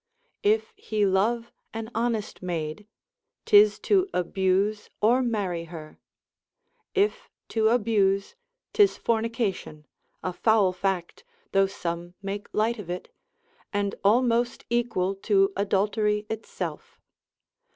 If 0.41 0.73
he 0.77 1.05
love 1.05 1.51
an 1.75 1.91
honest 1.93 2.41
maid, 2.41 2.87
'tis 3.45 3.77
to 3.81 4.09
abuse 4.15 4.89
or 4.99 5.21
marry 5.21 5.65
her; 5.65 5.99
if 6.95 7.29
to 7.49 7.67
abuse, 7.67 8.33
'tis 8.73 8.97
fornication, 8.97 9.85
a 10.23 10.33
foul 10.33 10.73
fact 10.73 11.23
(though 11.51 11.67
some 11.67 12.15
make 12.19 12.47
light 12.51 12.79
of 12.79 12.89
it), 12.89 13.13
and 13.71 13.93
almost 14.03 14.65
equal 14.71 15.13
to 15.17 15.53
adultery 15.55 16.25
itself. 16.31 16.99